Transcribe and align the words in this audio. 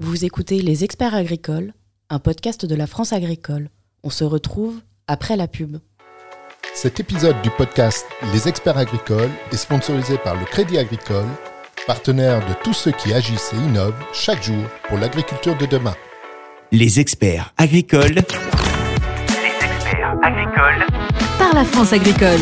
Vous 0.00 0.24
écoutez 0.24 0.62
Les 0.62 0.84
Experts 0.84 1.16
Agricoles, 1.16 1.74
un 2.08 2.20
podcast 2.20 2.64
de 2.64 2.76
la 2.76 2.86
France 2.86 3.12
Agricole. 3.12 3.68
On 4.04 4.10
se 4.10 4.22
retrouve 4.22 4.76
après 5.08 5.34
la 5.34 5.48
pub. 5.48 5.78
Cet 6.72 7.00
épisode 7.00 7.34
du 7.42 7.50
podcast 7.50 8.06
Les 8.32 8.46
Experts 8.46 8.78
Agricoles 8.78 9.32
est 9.50 9.56
sponsorisé 9.56 10.16
par 10.18 10.36
le 10.36 10.44
Crédit 10.44 10.78
Agricole, 10.78 11.26
partenaire 11.88 12.38
de 12.48 12.54
tous 12.62 12.74
ceux 12.74 12.92
qui 12.92 13.12
agissent 13.12 13.52
et 13.52 13.56
innovent 13.56 14.00
chaque 14.12 14.44
jour 14.44 14.62
pour 14.88 14.98
l'agriculture 14.98 15.56
de 15.56 15.66
demain. 15.66 15.96
Les 16.70 17.00
experts 17.00 17.52
agricoles. 17.56 18.14
Les 18.14 19.66
experts 19.66 20.14
agricoles. 20.22 20.86
Par 21.40 21.52
la 21.54 21.64
France 21.64 21.92
Agricole. 21.92 22.38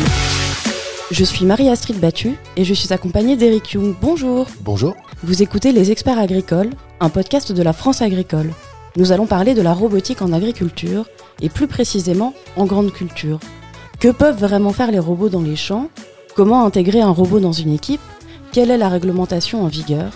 Je 1.09 1.23
suis 1.23 1.45
Marie-Astrid 1.45 1.99
Battu 2.01 2.35
et 2.57 2.65
je 2.65 2.73
suis 2.73 2.91
accompagnée 2.91 3.37
d'Eric 3.37 3.71
Young. 3.71 3.95
Bonjour. 4.01 4.45
Bonjour. 4.61 4.93
Vous 5.23 5.41
écoutez 5.41 5.71
Les 5.71 5.89
Experts 5.89 6.19
Agricoles, 6.19 6.71
un 6.99 7.07
podcast 7.07 7.53
de 7.53 7.63
la 7.63 7.71
France 7.71 8.01
Agricole. 8.01 8.51
Nous 8.97 9.13
allons 9.13 9.25
parler 9.25 9.53
de 9.53 9.61
la 9.61 9.73
robotique 9.73 10.21
en 10.21 10.33
agriculture 10.33 11.05
et 11.41 11.47
plus 11.47 11.67
précisément 11.67 12.33
en 12.57 12.65
grande 12.65 12.91
culture. 12.91 13.39
Que 14.01 14.09
peuvent 14.09 14.37
vraiment 14.37 14.73
faire 14.73 14.91
les 14.91 14.99
robots 14.99 15.29
dans 15.29 15.41
les 15.41 15.55
champs? 15.55 15.87
Comment 16.35 16.65
intégrer 16.65 16.99
un 16.99 17.11
robot 17.11 17.39
dans 17.39 17.53
une 17.53 17.73
équipe? 17.73 18.01
Quelle 18.51 18.69
est 18.69 18.77
la 18.77 18.89
réglementation 18.89 19.63
en 19.63 19.67
vigueur? 19.67 20.11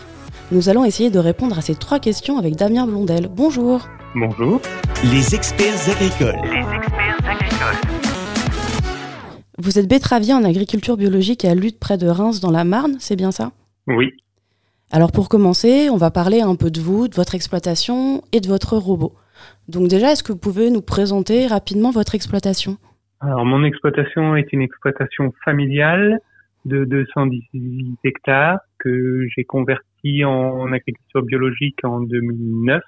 Nous 0.51 0.67
allons 0.67 0.83
essayer 0.83 1.09
de 1.09 1.19
répondre 1.19 1.57
à 1.57 1.61
ces 1.61 1.75
trois 1.75 1.99
questions 1.99 2.37
avec 2.37 2.57
Damien 2.57 2.85
Blondel. 2.85 3.29
Bonjour. 3.33 3.87
Bonjour. 4.13 4.59
Les 5.05 5.35
experts 5.35 5.89
agricoles. 5.89 6.35
Les 6.43 6.59
experts 6.59 6.73
agricoles. 6.73 7.00
Vous 9.63 9.77
êtes 9.77 9.87
betteravier 9.87 10.33
en 10.33 10.43
agriculture 10.43 10.97
biologique 10.97 11.45
à 11.45 11.53
Lutte 11.53 11.79
près 11.79 11.95
de 11.95 12.07
Reims 12.07 12.39
dans 12.39 12.49
la 12.49 12.63
Marne, 12.63 12.95
c'est 12.97 13.15
bien 13.15 13.31
ça? 13.31 13.51
Oui. 13.85 14.09
Alors 14.89 15.11
pour 15.11 15.29
commencer, 15.29 15.87
on 15.91 15.97
va 15.97 16.09
parler 16.09 16.41
un 16.41 16.55
peu 16.55 16.71
de 16.71 16.79
vous, 16.79 17.07
de 17.07 17.13
votre 17.13 17.35
exploitation 17.35 18.23
et 18.31 18.39
de 18.39 18.47
votre 18.47 18.75
robot. 18.75 19.13
Donc 19.67 19.87
déjà, 19.87 20.13
est-ce 20.13 20.23
que 20.23 20.31
vous 20.31 20.39
pouvez 20.39 20.71
nous 20.71 20.81
présenter 20.81 21.45
rapidement 21.45 21.91
votre 21.91 22.15
exploitation? 22.15 22.77
Alors, 23.19 23.45
mon 23.45 23.63
exploitation 23.63 24.35
est 24.35 24.51
une 24.51 24.63
exploitation 24.63 25.31
familiale 25.45 26.17
de 26.65 26.83
218 26.83 27.99
hectares 28.03 28.61
que 28.79 29.27
j'ai 29.35 29.43
converti 29.43 30.25
en 30.25 30.71
agriculture 30.71 31.21
biologique 31.21 31.77
en 31.83 32.01
2009 32.01 32.81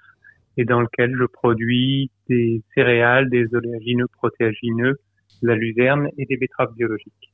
et 0.57 0.65
dans 0.65 0.81
lequel 0.81 1.15
je 1.19 1.25
produis 1.25 2.09
des 2.29 2.63
céréales, 2.73 3.29
des 3.29 3.45
oléagineux, 3.53 4.07
protéagineux, 4.17 4.97
de 5.43 5.47
la 5.47 5.55
luzerne 5.55 6.07
et 6.17 6.25
des 6.25 6.37
betteraves 6.37 6.73
biologiques. 6.73 7.31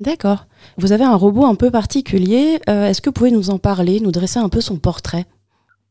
D'accord. 0.00 0.46
Vous 0.78 0.92
avez 0.92 1.04
un 1.04 1.14
robot 1.14 1.44
un 1.46 1.54
peu 1.54 1.70
particulier. 1.70 2.58
Euh, 2.68 2.86
est-ce 2.88 3.00
que 3.00 3.08
vous 3.10 3.14
pouvez 3.14 3.30
nous 3.30 3.50
en 3.50 3.58
parler, 3.58 4.00
nous 4.00 4.10
dresser 4.10 4.40
un 4.40 4.48
peu 4.48 4.60
son 4.60 4.78
portrait? 4.78 5.24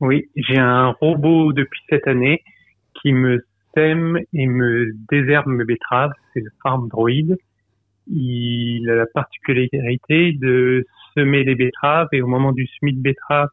Oui, 0.02 0.30
j'ai 0.36 0.58
un 0.58 0.90
robot 0.90 1.54
depuis 1.54 1.80
cette 1.90 2.08
année 2.08 2.44
qui 3.02 3.14
me 3.14 3.46
sème 3.74 4.20
et 4.34 4.48
me 4.48 4.92
désherbe 5.10 5.48
mes 5.48 5.64
betteraves. 5.64 6.12
C'est 6.34 6.42
le 6.42 6.52
Farm 6.62 6.90
Droid. 6.90 7.38
Il 8.08 8.90
a 8.90 8.96
la 8.96 9.06
particularité 9.06 10.34
de 10.34 10.86
semer 11.16 11.44
les 11.44 11.56
betteraves 11.56 12.10
et 12.12 12.22
au 12.22 12.28
moment 12.28 12.52
du 12.52 12.68
semis 12.68 12.94
de 12.94 13.02
betteraves, 13.02 13.50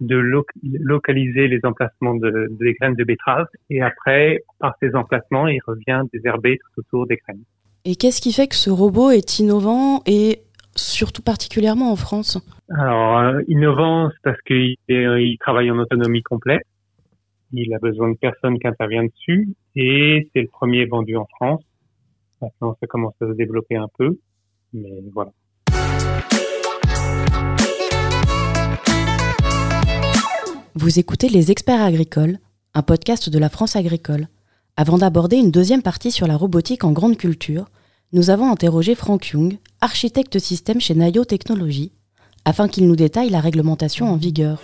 de 0.00 0.16
lo- 0.16 0.46
localiser 0.62 1.48
les 1.48 1.60
emplacements 1.64 2.14
de, 2.14 2.48
des 2.60 2.74
graines 2.74 2.94
de 2.94 3.04
betteraves. 3.04 3.48
Et 3.70 3.80
après, 3.82 4.44
par 4.60 4.74
ces 4.80 4.94
emplacements, 4.94 5.48
il 5.48 5.60
revient 5.66 6.02
désherber 6.12 6.58
tout 6.58 6.80
autour 6.80 7.06
des 7.06 7.16
graines. 7.16 7.42
Et 7.88 7.94
qu'est-ce 7.94 8.20
qui 8.20 8.32
fait 8.32 8.48
que 8.48 8.56
ce 8.56 8.68
robot 8.68 9.12
est 9.12 9.38
innovant 9.38 10.02
et 10.06 10.40
surtout 10.74 11.22
particulièrement 11.22 11.92
en 11.92 11.94
France 11.94 12.36
Alors, 12.68 13.18
euh, 13.18 13.42
innovant, 13.46 14.10
c'est 14.10 14.22
parce 14.24 14.40
qu'il 14.40 14.74
il 14.88 15.36
travaille 15.38 15.70
en 15.70 15.78
autonomie 15.78 16.24
complète. 16.24 16.62
Il 17.52 17.72
a 17.72 17.78
besoin 17.78 18.10
de 18.10 18.16
personne 18.16 18.58
qui 18.58 18.66
intervient 18.66 19.04
dessus. 19.04 19.54
Et 19.76 20.28
c'est 20.32 20.40
le 20.40 20.48
premier 20.48 20.84
vendu 20.86 21.16
en 21.16 21.26
France. 21.36 21.62
Maintenant, 22.42 22.76
ça 22.80 22.88
commence 22.88 23.14
à 23.20 23.28
se 23.28 23.34
développer 23.34 23.76
un 23.76 23.86
peu. 23.96 24.18
Mais 24.72 24.90
voilà. 25.14 25.30
Vous 30.74 30.98
écoutez 30.98 31.28
Les 31.28 31.52
Experts 31.52 31.82
Agricoles, 31.82 32.38
un 32.74 32.82
podcast 32.82 33.30
de 33.30 33.38
la 33.38 33.48
France 33.48 33.76
Agricole. 33.76 34.26
Avant 34.76 34.98
d'aborder 34.98 35.36
une 35.36 35.52
deuxième 35.52 35.82
partie 35.82 36.10
sur 36.10 36.26
la 36.26 36.36
robotique 36.36 36.82
en 36.82 36.90
grande 36.90 37.16
culture, 37.16 37.66
nous 38.12 38.30
avons 38.30 38.50
interrogé 38.50 38.94
Frank 38.94 39.28
Young, 39.28 39.58
architecte 39.80 40.38
système 40.38 40.80
chez 40.80 40.94
Nayo 40.94 41.24
Technologies, 41.24 41.92
afin 42.44 42.68
qu'il 42.68 42.86
nous 42.86 42.96
détaille 42.96 43.30
la 43.30 43.40
réglementation 43.40 44.06
en 44.06 44.16
vigueur. 44.16 44.60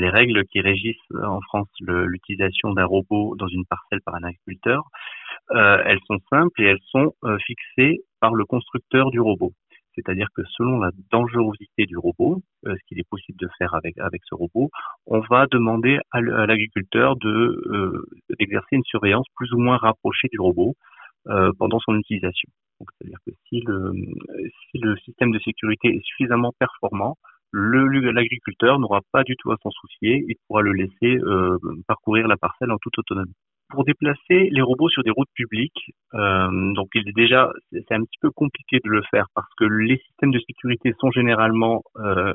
les 0.00 0.08
règles 0.08 0.44
qui 0.46 0.60
régissent 0.60 0.96
euh, 1.12 1.24
en 1.24 1.40
France 1.42 1.68
l'utilisation 1.80 2.72
d'un 2.72 2.86
robot 2.86 3.36
dans 3.36 3.48
une 3.48 3.64
parcelle 3.66 4.00
par 4.04 4.14
un 4.14 4.24
agriculteur, 4.24 4.88
euh, 5.52 5.82
elles 5.84 6.00
sont 6.06 6.18
simples 6.30 6.62
et 6.62 6.66
elles 6.66 6.84
sont 6.90 7.12
euh, 7.24 7.36
fixées 7.46 8.00
par 8.20 8.34
le 8.34 8.44
constructeur 8.44 9.10
du 9.10 9.20
robot. 9.20 9.52
C'est-à-dire 9.94 10.28
que 10.34 10.42
selon 10.56 10.78
la 10.78 10.90
dangerosité 11.10 11.86
du 11.86 11.96
robot, 11.96 12.42
euh, 12.66 12.74
ce 12.74 12.86
qu'il 12.86 12.98
est 13.00 13.08
possible 13.08 13.38
de 13.38 13.48
faire 13.58 13.74
avec 13.74 14.22
ce 14.24 14.34
robot, 14.34 14.70
on 15.06 15.20
va 15.20 15.46
demander 15.50 15.98
à 16.10 16.20
l'agriculteur 16.20 17.16
euh, 17.24 18.06
d'exercer 18.38 18.76
une 18.76 18.84
surveillance 18.84 19.26
plus 19.34 19.52
ou 19.52 19.58
moins 19.58 19.76
rapprochée 19.76 20.28
du 20.32 20.40
robot 20.40 20.74
euh, 21.28 21.50
pendant 21.58 21.78
son 21.80 21.96
utilisation. 21.96 22.48
C'est-à-dire 22.78 23.18
que 23.26 23.32
si 23.48 23.60
le 23.60 24.96
système 25.04 25.32
de 25.32 25.38
sécurité 25.40 25.88
est 25.88 26.04
suffisamment 26.04 26.52
performant, 26.58 27.18
l'agriculteur 27.52 28.78
n'aura 28.78 29.00
pas 29.12 29.22
du 29.22 29.36
tout 29.36 29.50
à 29.50 29.56
s'en 29.62 29.70
soucier, 29.70 30.24
il 30.28 30.36
pourra 30.46 30.62
le 30.62 30.72
laisser 30.72 31.20
parcourir 31.86 32.26
la 32.26 32.38
parcelle 32.38 32.70
en 32.70 32.78
toute 32.78 32.96
autonomie. 32.96 33.34
Pour 33.70 33.84
déplacer 33.84 34.48
les 34.50 34.62
robots 34.62 34.88
sur 34.88 35.02
des 35.02 35.10
routes 35.10 35.30
publiques, 35.34 35.92
euh, 36.14 36.72
donc 36.74 36.88
il 36.94 37.08
est 37.08 37.14
déjà 37.14 37.50
c'est 37.70 37.92
un 37.92 38.02
petit 38.02 38.18
peu 38.20 38.30
compliqué 38.30 38.78
de 38.84 38.90
le 38.90 39.02
faire 39.10 39.26
parce 39.34 39.52
que 39.56 39.64
les 39.64 39.98
systèmes 39.98 40.32
de 40.32 40.40
sécurité 40.40 40.92
sont 40.98 41.10
généralement 41.10 41.82
euh, 41.96 42.34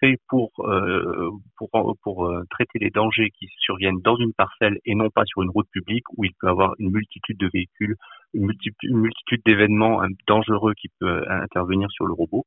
faits 0.00 0.20
pour 0.28 0.50
euh, 0.60 1.30
pour 1.56 1.96
pour 2.02 2.26
euh, 2.26 2.42
traiter 2.50 2.78
les 2.78 2.90
dangers 2.90 3.30
qui 3.38 3.48
surviennent 3.58 4.00
dans 4.02 4.16
une 4.16 4.34
parcelle 4.34 4.78
et 4.84 4.94
non 4.94 5.08
pas 5.08 5.24
sur 5.24 5.42
une 5.42 5.50
route 5.50 5.68
publique 5.70 6.04
où 6.16 6.24
il 6.24 6.32
peut 6.40 6.48
avoir 6.48 6.74
une 6.78 6.90
multitude 6.90 7.38
de 7.38 7.48
véhicules, 7.52 7.96
une 8.34 8.46
multitude, 8.46 8.90
une 8.90 8.98
multitude 8.98 9.40
d'événements 9.46 10.02
hein, 10.02 10.08
dangereux 10.26 10.74
qui 10.74 10.88
peuvent 11.00 11.24
intervenir 11.28 11.90
sur 11.90 12.06
le 12.06 12.12
robot. 12.12 12.44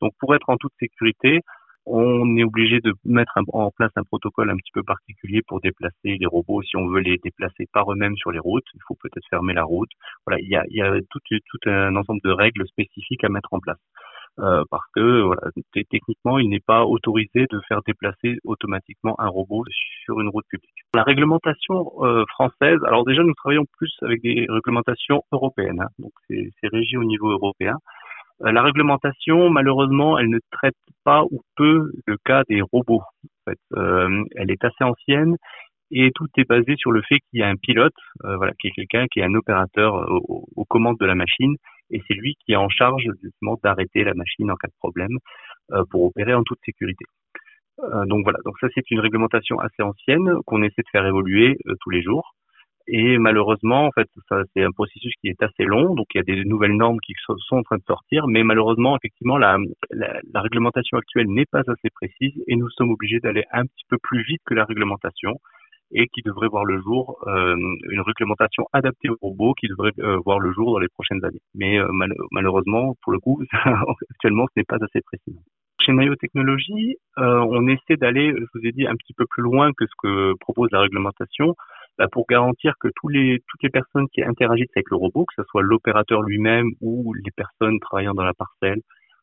Donc 0.00 0.12
pour 0.18 0.34
être 0.34 0.48
en 0.48 0.56
toute 0.56 0.72
sécurité, 0.80 1.40
on 1.86 2.36
est 2.36 2.44
obligé 2.44 2.80
de 2.80 2.92
mettre 3.04 3.38
en 3.52 3.70
place 3.70 3.92
un 3.96 4.02
protocole 4.02 4.50
un 4.50 4.56
petit 4.56 4.72
peu 4.72 4.82
particulier 4.82 5.42
pour 5.46 5.60
déplacer 5.60 6.18
les 6.18 6.26
robots. 6.26 6.62
Si 6.62 6.76
on 6.76 6.88
veut 6.88 7.00
les 7.00 7.18
déplacer 7.18 7.66
par 7.72 7.90
eux-mêmes 7.92 8.16
sur 8.16 8.32
les 8.32 8.40
routes, 8.40 8.66
il 8.74 8.80
faut 8.86 8.96
peut-être 9.00 9.26
fermer 9.30 9.54
la 9.54 9.64
route. 9.64 9.90
Voilà, 10.26 10.40
il 10.40 10.48
y 10.48 10.56
a, 10.56 10.64
il 10.68 10.76
y 10.76 10.82
a 10.82 10.92
tout, 11.10 11.20
tout 11.28 11.70
un 11.70 11.94
ensemble 11.94 12.20
de 12.24 12.30
règles 12.30 12.66
spécifiques 12.66 13.24
à 13.24 13.28
mettre 13.28 13.52
en 13.52 13.60
place. 13.60 13.78
Euh, 14.38 14.64
parce 14.70 14.84
que 14.94 15.22
voilà, 15.22 15.40
techniquement, 15.72 16.38
il 16.38 16.50
n'est 16.50 16.60
pas 16.60 16.84
autorisé 16.84 17.46
de 17.50 17.60
faire 17.68 17.80
déplacer 17.86 18.36
automatiquement 18.44 19.14
un 19.18 19.28
robot 19.28 19.64
sur 20.04 20.20
une 20.20 20.28
route 20.28 20.44
publique. 20.48 20.70
La 20.94 21.04
réglementation 21.04 21.90
euh, 22.02 22.24
française, 22.28 22.78
alors 22.84 23.04
déjà 23.04 23.22
nous 23.22 23.32
travaillons 23.32 23.64
plus 23.78 23.94
avec 24.02 24.20
des 24.22 24.44
réglementations 24.48 25.22
européennes, 25.32 25.80
hein. 25.80 25.88
donc 25.98 26.12
c'est 26.28 26.50
c'est 26.60 26.68
régi 26.68 26.98
au 26.98 27.04
niveau 27.04 27.30
européen. 27.30 27.76
Euh, 28.44 28.52
La 28.52 28.62
réglementation, 28.62 29.50
malheureusement, 29.50 30.18
elle 30.18 30.28
ne 30.28 30.38
traite 30.50 30.76
pas 31.04 31.24
ou 31.30 31.42
peu 31.56 31.92
le 32.06 32.16
cas 32.24 32.42
des 32.48 32.60
robots. 32.60 33.02
Euh, 33.76 34.24
elle 34.34 34.50
est 34.50 34.64
assez 34.64 34.82
ancienne 34.84 35.36
et 35.92 36.10
tout 36.14 36.26
est 36.36 36.48
basé 36.48 36.74
sur 36.76 36.90
le 36.90 37.00
fait 37.02 37.20
qu'il 37.30 37.40
y 37.40 37.42
a 37.44 37.48
un 37.48 37.56
pilote, 37.56 37.94
euh, 38.24 38.36
voilà, 38.36 38.52
qui 38.60 38.68
est 38.68 38.72
quelqu'un 38.72 39.06
qui 39.06 39.20
est 39.20 39.22
un 39.22 39.34
opérateur 39.34 40.10
aux, 40.10 40.64
commandes 40.68 40.98
de 40.98 41.06
la 41.06 41.14
machine, 41.14 41.54
et 41.90 42.02
c'est 42.08 42.14
lui 42.14 42.34
qui 42.44 42.52
est 42.52 42.56
en 42.56 42.68
charge 42.68 43.04
justement 43.22 43.56
d'arrêter 43.62 44.02
la 44.02 44.14
machine 44.14 44.50
en 44.50 44.56
cas 44.56 44.66
de 44.66 44.74
problème 44.80 45.18
pour 45.90 46.04
opérer 46.04 46.34
en 46.34 46.42
toute 46.42 46.58
sécurité. 46.64 47.04
Donc 48.06 48.24
voilà, 48.24 48.38
donc 48.44 48.58
ça 48.58 48.66
c'est 48.74 48.90
une 48.90 48.98
réglementation 48.98 49.60
assez 49.60 49.80
ancienne 49.82 50.40
qu'on 50.44 50.64
essaie 50.64 50.82
de 50.82 50.90
faire 50.90 51.06
évoluer 51.06 51.56
tous 51.82 51.90
les 51.90 52.02
jours. 52.02 52.34
Et 52.88 53.18
malheureusement, 53.18 53.86
en 53.86 53.90
fait, 53.92 54.08
c'est 54.54 54.62
un 54.62 54.70
processus 54.70 55.12
qui 55.20 55.28
est 55.28 55.42
assez 55.42 55.64
long, 55.64 55.94
donc 55.94 56.06
il 56.14 56.18
y 56.18 56.20
a 56.20 56.24
des 56.24 56.44
nouvelles 56.44 56.76
normes 56.76 57.00
qui 57.00 57.14
so- 57.26 57.36
sont 57.38 57.56
en 57.56 57.62
train 57.62 57.78
de 57.78 57.82
sortir, 57.86 58.26
mais 58.28 58.44
malheureusement, 58.44 58.96
effectivement, 58.96 59.38
la, 59.38 59.58
la, 59.90 60.20
la 60.32 60.40
réglementation 60.40 60.96
actuelle 60.98 61.26
n'est 61.28 61.46
pas 61.46 61.62
assez 61.66 61.90
précise 61.94 62.34
et 62.46 62.54
nous 62.56 62.70
sommes 62.70 62.90
obligés 62.90 63.18
d'aller 63.20 63.44
un 63.52 63.64
petit 63.66 63.84
peu 63.88 63.98
plus 64.02 64.22
vite 64.22 64.40
que 64.46 64.54
la 64.54 64.64
réglementation 64.64 65.38
et 65.92 66.08
qui 66.08 66.22
devrait 66.22 66.48
voir 66.48 66.64
le 66.64 66.80
jour, 66.80 67.18
euh, 67.28 67.54
une 67.56 68.00
réglementation 68.00 68.66
adaptée 68.72 69.08
aux 69.08 69.16
robots 69.20 69.54
qui 69.54 69.68
devrait 69.68 69.92
euh, 70.00 70.18
voir 70.24 70.40
le 70.40 70.52
jour 70.52 70.72
dans 70.72 70.78
les 70.80 70.88
prochaines 70.88 71.24
années. 71.24 71.40
Mais 71.54 71.78
euh, 71.78 71.86
mal- 71.92 72.14
malheureusement, 72.32 72.94
pour 73.02 73.12
le 73.12 73.20
coup, 73.20 73.40
actuellement, 74.10 74.46
ce 74.48 74.60
n'est 74.60 74.64
pas 74.64 74.78
assez 74.80 75.00
précis. 75.02 75.36
Chez 75.80 75.92
Nayo 75.92 76.16
Technologies, 76.16 76.96
euh, 77.18 77.38
on 77.48 77.68
essaie 77.68 77.96
d'aller, 77.96 78.32
je 78.36 78.44
vous 78.58 78.66
ai 78.66 78.72
dit, 78.72 78.86
un 78.86 78.96
petit 78.96 79.14
peu 79.14 79.26
plus 79.30 79.42
loin 79.42 79.70
que 79.76 79.86
ce 79.86 79.92
que 80.02 80.32
propose 80.40 80.70
la 80.72 80.80
réglementation 80.80 81.54
bah, 81.98 82.08
pour 82.10 82.26
garantir 82.28 82.74
que 82.80 82.88
toutes 82.94 83.12
les 83.12 83.70
personnes 83.72 84.08
qui 84.12 84.22
interagissent 84.22 84.70
avec 84.74 84.90
le 84.90 84.96
robot, 84.96 85.24
que 85.24 85.42
ce 85.42 85.48
soit 85.48 85.62
l'opérateur 85.62 86.22
lui-même 86.22 86.70
ou 86.80 87.14
les 87.14 87.30
personnes 87.34 87.80
travaillant 87.80 88.14
dans 88.14 88.24
la 88.24 88.34
parcelle 88.34 88.80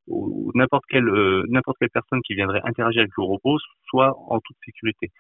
ou 0.08 0.52
n'importe 0.56 0.84
quelle 0.90 1.08
euh, 1.08 1.44
n'importe 1.50 1.78
quelle 1.80 1.90
personne 1.90 2.22
qui 2.24 2.34
viendrait 2.36 2.62
interagir 2.64 3.02
avec 3.02 3.14
le 3.18 3.24
robot 3.24 3.58
soit 3.86 4.16
en 4.28 4.40
toute 4.40 4.58
sécurité. 4.66 5.12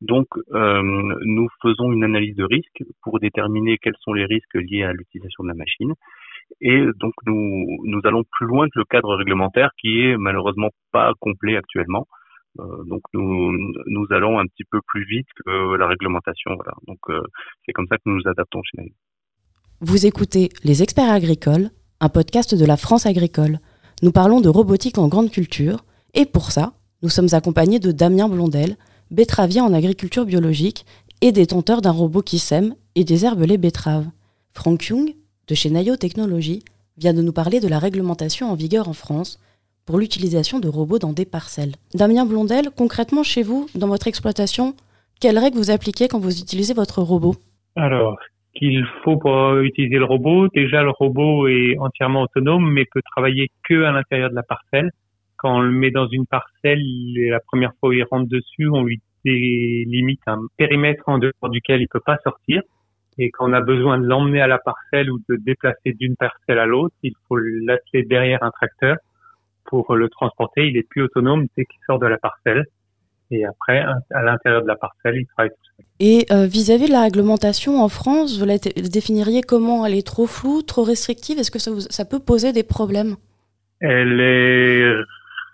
Donc, 0.00 0.28
euh, 0.52 0.80
nous 1.24 1.48
faisons 1.60 1.90
une 1.92 2.04
analyse 2.04 2.36
de 2.36 2.44
risque 2.44 2.84
pour 3.02 3.18
déterminer 3.18 3.78
quels 3.78 3.96
sont 4.00 4.12
les 4.12 4.26
risques 4.26 4.54
liés 4.54 4.84
à 4.84 4.92
l'utilisation 4.92 5.42
de 5.42 5.48
la 5.48 5.54
machine. 5.54 5.92
Et 6.60 6.86
donc, 7.00 7.14
nous, 7.26 7.66
nous 7.82 8.00
allons 8.04 8.22
plus 8.30 8.46
loin 8.46 8.66
que 8.66 8.78
le 8.78 8.84
cadre 8.84 9.16
réglementaire 9.16 9.70
qui 9.80 10.02
est 10.02 10.16
malheureusement 10.16 10.70
pas 10.92 11.12
complet 11.18 11.56
actuellement. 11.56 12.06
Euh, 12.60 12.84
donc, 12.84 13.02
nous, 13.12 13.52
nous 13.86 14.06
allons 14.10 14.38
un 14.38 14.46
petit 14.46 14.64
peu 14.70 14.80
plus 14.86 15.04
vite 15.04 15.26
que 15.44 15.76
la 15.76 15.86
réglementation. 15.86 16.52
Donc, 16.86 16.98
euh, 17.10 17.20
c'est 17.64 17.72
comme 17.72 17.86
ça 17.88 17.96
que 17.96 18.02
nous 18.06 18.16
nous 18.16 18.30
adaptons 18.30 18.62
chez 18.64 18.82
nous. 18.82 18.92
Vous 19.80 20.06
écoutez 20.06 20.48
Les 20.64 20.82
Experts 20.82 21.10
Agricoles, 21.10 21.70
un 22.00 22.08
podcast 22.08 22.54
de 22.54 22.64
la 22.64 22.76
France 22.76 23.06
agricole. 23.06 23.60
Nous 24.02 24.12
parlons 24.12 24.40
de 24.40 24.48
robotique 24.48 24.98
en 24.98 25.08
grande 25.08 25.30
culture, 25.30 25.84
et 26.14 26.26
pour 26.26 26.50
ça, 26.50 26.72
nous 27.02 27.08
sommes 27.08 27.28
accompagnés 27.32 27.78
de 27.78 27.92
Damien 27.92 28.28
Blondel, 28.28 28.76
betteravier 29.10 29.60
en 29.60 29.72
agriculture 29.72 30.24
biologique 30.24 30.84
et 31.20 31.32
détenteur 31.32 31.80
d'un 31.80 31.92
robot 31.92 32.22
qui 32.22 32.38
sème 32.38 32.74
et 32.94 33.04
désherbe 33.04 33.42
les 33.42 33.58
betteraves. 33.58 34.08
Frank 34.52 34.84
Young, 34.86 35.14
de 35.46 35.54
chez 35.54 35.70
Nayo 35.70 35.96
Technologies, 35.96 36.64
vient 36.96 37.14
de 37.14 37.22
nous 37.22 37.32
parler 37.32 37.60
de 37.60 37.68
la 37.68 37.78
réglementation 37.78 38.50
en 38.50 38.54
vigueur 38.54 38.88
en 38.88 38.92
France 38.92 39.38
pour 39.88 39.98
l'utilisation 39.98 40.60
de 40.60 40.68
robots 40.68 40.98
dans 40.98 41.14
des 41.14 41.24
parcelles. 41.24 41.72
Damien 41.94 42.26
Blondel, 42.26 42.66
concrètement 42.76 43.22
chez 43.22 43.42
vous, 43.42 43.68
dans 43.74 43.88
votre 43.88 44.06
exploitation, 44.06 44.74
quelles 45.18 45.38
règles 45.38 45.56
vous 45.56 45.70
appliquez 45.70 46.08
quand 46.08 46.18
vous 46.18 46.42
utilisez 46.42 46.74
votre 46.74 47.00
robot? 47.00 47.36
Alors, 47.74 48.18
qu'il 48.54 48.84
faut 49.02 49.16
pour 49.16 49.56
utiliser 49.60 49.96
le 49.96 50.04
robot, 50.04 50.48
déjà 50.48 50.82
le 50.82 50.90
robot 50.90 51.48
est 51.48 51.78
entièrement 51.78 52.24
autonome 52.24 52.70
mais 52.70 52.84
peut 52.92 53.00
travailler 53.16 53.48
que 53.66 53.84
à 53.84 53.92
l'intérieur 53.92 54.28
de 54.28 54.34
la 54.34 54.42
parcelle 54.42 54.90
quand 55.38 55.56
on 55.56 55.60
le 55.60 55.70
met 55.70 55.90
dans 55.90 56.06
une 56.08 56.26
parcelle, 56.26 56.82
la 57.30 57.40
première 57.40 57.72
fois 57.80 57.88
où 57.88 57.92
il 57.92 58.04
rentre 58.04 58.28
dessus, 58.28 58.68
on 58.70 58.82
lui 58.82 59.00
délimite 59.24 60.20
un 60.26 60.40
périmètre 60.58 61.04
en 61.06 61.16
dehors 61.16 61.48
duquel 61.48 61.80
il 61.80 61.88
peut 61.88 62.02
pas 62.04 62.18
sortir. 62.24 62.60
Et 63.16 63.30
quand 63.30 63.48
on 63.48 63.52
a 63.54 63.60
besoin 63.62 63.98
de 63.98 64.04
l'emmener 64.04 64.42
à 64.42 64.48
la 64.48 64.58
parcelle 64.58 65.10
ou 65.10 65.18
de 65.28 65.36
déplacer 65.36 65.92
d'une 65.94 66.16
parcelle 66.16 66.58
à 66.58 66.66
l'autre, 66.66 66.94
il 67.02 67.14
faut 67.26 67.36
l'atteler 67.36 68.02
derrière 68.02 68.42
un 68.42 68.50
tracteur 68.50 68.96
pour 69.68 69.94
le 69.94 70.08
transporter. 70.08 70.66
Il 70.66 70.76
est 70.76 70.88
plus 70.88 71.02
autonome 71.02 71.46
dès 71.56 71.64
qu'il 71.64 71.80
sort 71.86 71.98
de 71.98 72.06
la 72.06 72.18
parcelle. 72.18 72.64
Et 73.30 73.44
après, 73.44 73.84
à 74.10 74.22
l'intérieur 74.22 74.62
de 74.62 74.68
la 74.68 74.76
parcelle, 74.76 75.16
il 75.16 75.26
travaille 75.26 75.50
tout 75.50 75.56
seul. 75.76 75.86
Et 76.00 76.26
euh, 76.32 76.46
vis-à-vis 76.46 76.88
de 76.88 76.92
la 76.92 77.02
réglementation 77.02 77.82
en 77.82 77.88
France, 77.88 78.38
vous 78.38 78.46
la 78.46 78.56
définiriez 78.56 79.42
comment? 79.42 79.84
Elle 79.84 79.94
est 79.94 80.06
trop 80.06 80.26
floue, 80.26 80.62
trop 80.62 80.82
restrictive? 80.82 81.38
Est-ce 81.38 81.50
que 81.50 81.58
ça, 81.58 81.70
ça 81.90 82.04
peut 82.06 82.20
poser 82.20 82.52
des 82.52 82.62
problèmes? 82.62 83.16
Elle 83.80 84.20
est 84.20 84.94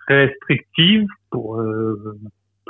restrictive 0.07 1.05
pour 1.29 1.59
euh, 1.59 2.17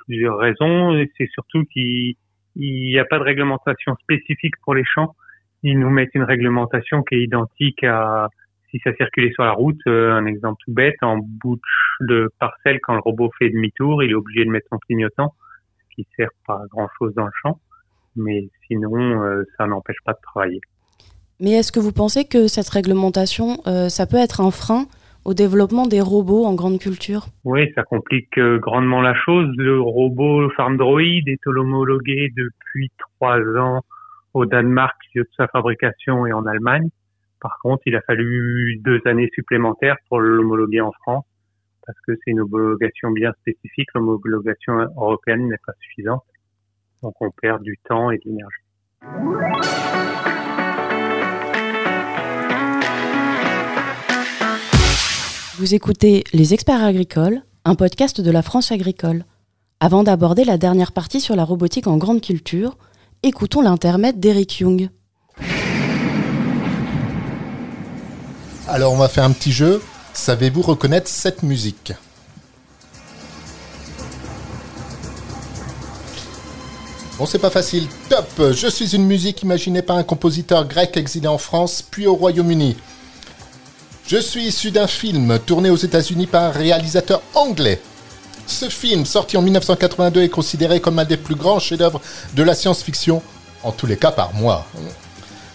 plusieurs 0.07 0.37
raisons. 0.37 1.05
C'est 1.17 1.29
surtout 1.31 1.63
qu'il 1.65 2.15
n'y 2.55 2.97
a 2.97 3.05
pas 3.05 3.19
de 3.19 3.23
réglementation 3.23 3.95
spécifique 4.01 4.55
pour 4.63 4.73
les 4.73 4.85
champs. 4.85 5.15
Ils 5.61 5.79
nous 5.79 5.89
mettent 5.89 6.15
une 6.15 6.23
réglementation 6.23 7.03
qui 7.03 7.15
est 7.15 7.23
identique 7.23 7.83
à 7.83 8.29
si 8.75 8.81
ça 8.83 8.93
circulait 8.95 9.31
sur 9.31 9.43
la 9.43 9.51
route. 9.51 9.79
Euh, 9.87 10.11
un 10.11 10.25
exemple 10.25 10.57
tout 10.65 10.73
bête, 10.73 10.95
en 11.01 11.17
bouche 11.17 11.59
de 12.01 12.29
parcelle, 12.39 12.79
quand 12.81 12.93
le 12.93 13.01
robot 13.01 13.31
fait 13.39 13.49
demi-tour, 13.49 14.03
il 14.03 14.11
est 14.11 14.15
obligé 14.15 14.43
de 14.43 14.49
mettre 14.49 14.67
son 14.69 14.77
clignotant, 14.79 15.33
ce 15.79 15.95
qui 15.95 16.07
sert 16.15 16.29
pas 16.45 16.55
à 16.55 16.67
grand-chose 16.67 17.13
dans 17.15 17.25
le 17.25 17.31
champ. 17.41 17.59
Mais 18.15 18.49
sinon, 18.67 19.23
euh, 19.23 19.43
ça 19.57 19.67
n'empêche 19.67 19.97
pas 20.03 20.13
de 20.13 20.19
travailler. 20.21 20.61
Mais 21.39 21.51
est-ce 21.51 21.71
que 21.71 21.79
vous 21.79 21.91
pensez 21.91 22.25
que 22.25 22.47
cette 22.47 22.69
réglementation, 22.69 23.57
ça 23.89 24.05
peut 24.07 24.15
être 24.15 24.39
un 24.39 24.51
frein 24.51 24.85
au 25.25 25.33
développement 25.33 25.87
des 25.87 26.01
robots 26.01 26.45
en 26.45 26.53
grande 26.53 26.79
culture? 26.79 27.25
Oui, 27.43 27.71
ça 27.73 27.83
complique 27.83 28.37
euh, 28.37 28.59
grandement 28.59 29.01
la 29.01 29.15
chose. 29.15 29.49
Le 29.57 29.81
robot 29.81 30.49
FarmDroid 30.51 31.01
est 31.01 31.47
homologué 31.47 32.31
depuis 32.37 32.91
trois 32.99 33.39
ans 33.57 33.81
au 34.33 34.45
Danemark, 34.45 34.95
lieu 35.15 35.23
de 35.23 35.29
sa 35.35 35.47
fabrication, 35.47 36.25
et 36.27 36.33
en 36.33 36.45
Allemagne. 36.45 36.89
Par 37.45 37.59
contre, 37.61 37.83
il 37.85 37.95
a 37.95 38.01
fallu 38.01 38.81
deux 38.83 38.99
années 39.05 39.29
supplémentaires 39.35 39.97
pour 40.09 40.19
l'homologuer 40.19 40.81
en 40.81 40.91
France, 41.03 41.25
parce 41.85 41.99
que 42.07 42.13
c'est 42.15 42.31
une 42.31 42.39
homologation 42.39 43.11
bien 43.11 43.31
spécifique. 43.41 43.87
L'homologation 43.93 44.73
européenne 44.97 45.47
n'est 45.49 45.59
pas 45.63 45.73
suffisante. 45.79 46.23
Donc 47.03 47.13
on 47.21 47.29
perd 47.29 47.61
du 47.61 47.77
temps 47.87 48.09
et 48.09 48.17
de 48.17 48.23
l'énergie. 48.25 48.63
Vous 55.59 55.75
écoutez 55.75 56.23
Les 56.33 56.55
Experts 56.55 56.83
Agricoles, 56.83 57.43
un 57.63 57.75
podcast 57.75 58.21
de 58.21 58.31
la 58.31 58.41
France 58.41 58.71
agricole. 58.71 59.23
Avant 59.79 60.01
d'aborder 60.01 60.45
la 60.45 60.57
dernière 60.57 60.93
partie 60.93 61.21
sur 61.21 61.35
la 61.35 61.43
robotique 61.43 61.85
en 61.85 61.97
grande 61.97 62.21
culture, 62.21 62.75
écoutons 63.21 63.61
l'intermède 63.61 64.19
d'Eric 64.19 64.61
Young. 64.61 64.89
Alors 68.75 68.91
on 68.91 68.97
va 68.97 69.07
faire 69.07 69.23
un 69.23 69.31
petit 69.31 69.53
jeu. 69.53 69.81
Savez-vous 70.13 70.61
reconnaître 70.61 71.07
cette 71.07 71.43
musique? 71.43 71.93
Bon, 77.17 77.25
c'est 77.25 77.39
pas 77.39 77.49
facile. 77.49 77.87
Top 78.09 78.51
Je 78.51 78.67
suis 78.67 78.93
une 78.93 79.05
musique 79.05 79.43
imaginée 79.43 79.81
par 79.81 79.95
un 79.95 80.03
compositeur 80.03 80.67
grec 80.67 80.97
exilé 80.97 81.29
en 81.29 81.37
France, 81.37 81.81
puis 81.89 82.05
au 82.05 82.15
Royaume-Uni. 82.15 82.75
Je 84.07 84.17
suis 84.17 84.47
issu 84.47 84.71
d'un 84.71 84.87
film 84.87 85.39
tourné 85.45 85.69
aux 85.69 85.77
États-Unis 85.77 86.27
par 86.27 86.43
un 86.43 86.51
réalisateur 86.51 87.21
anglais. 87.33 87.79
Ce 88.45 88.67
film, 88.67 89.05
sorti 89.05 89.37
en 89.37 89.41
1982, 89.41 90.23
est 90.23 90.27
considéré 90.27 90.81
comme 90.81 90.99
un 90.99 91.05
des 91.05 91.15
plus 91.15 91.35
grands 91.35 91.59
chefs-d'œuvre 91.59 92.01
de 92.33 92.43
la 92.43 92.53
science-fiction, 92.53 93.21
en 93.63 93.71
tous 93.71 93.85
les 93.85 93.95
cas 93.95 94.11
par 94.11 94.33
moi. 94.33 94.65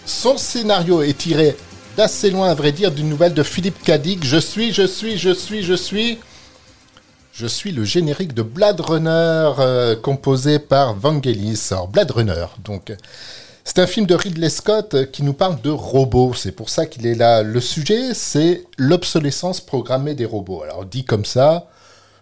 Son 0.07 0.37
scénario 0.37 1.03
est 1.03 1.19
tiré 1.19 1.55
d'assez 1.97 2.29
loin, 2.29 2.49
à 2.49 2.53
vrai 2.53 2.71
dire, 2.71 2.91
d'une 2.91 3.09
nouvelle 3.09 3.33
de 3.33 3.43
Philippe 3.43 3.81
Cadic. 3.83 4.23
Je 4.23 4.37
suis, 4.37 4.73
je 4.73 4.85
suis, 4.85 5.17
je 5.17 5.33
suis, 5.33 5.63
je 5.63 5.73
suis. 5.73 6.19
Je 7.33 7.47
suis 7.47 7.71
le 7.71 7.85
générique 7.85 8.33
de 8.33 8.41
Blade 8.41 8.81
Runner, 8.81 9.51
euh, 9.59 9.95
composé 9.95 10.59
par 10.59 10.95
Vangelis. 10.95 11.69
Alors, 11.71 11.87
Blade 11.87 12.11
Runner, 12.11 12.45
donc. 12.63 12.93
C'est 13.63 13.77
un 13.77 13.85
film 13.87 14.07
de 14.07 14.15
Ridley 14.15 14.49
Scott 14.49 15.11
qui 15.11 15.21
nous 15.21 15.33
parle 15.33 15.61
de 15.61 15.69
robots. 15.69 16.33
C'est 16.33 16.51
pour 16.51 16.69
ça 16.69 16.87
qu'il 16.87 17.05
est 17.05 17.13
là. 17.13 17.43
Le 17.43 17.61
sujet, 17.61 18.15
c'est 18.15 18.63
l'obsolescence 18.77 19.61
programmée 19.61 20.15
des 20.15 20.25
robots. 20.25 20.63
Alors 20.63 20.83
dit 20.83 21.05
comme 21.05 21.25
ça, 21.25 21.67